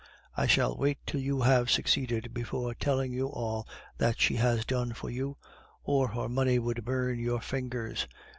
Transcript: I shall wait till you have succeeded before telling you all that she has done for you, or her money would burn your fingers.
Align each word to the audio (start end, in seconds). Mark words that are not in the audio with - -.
I 0.35 0.47
shall 0.47 0.75
wait 0.75 0.97
till 1.05 1.21
you 1.21 1.41
have 1.41 1.69
succeeded 1.69 2.33
before 2.33 2.73
telling 2.73 3.13
you 3.13 3.27
all 3.27 3.67
that 3.99 4.19
she 4.19 4.37
has 4.37 4.65
done 4.65 4.93
for 4.93 5.11
you, 5.11 5.37
or 5.83 6.07
her 6.07 6.27
money 6.27 6.57
would 6.57 6.83
burn 6.83 7.19
your 7.19 7.39
fingers. 7.39 8.07